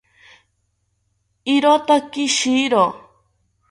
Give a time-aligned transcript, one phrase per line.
[1.55, 2.85] Irotaki shiro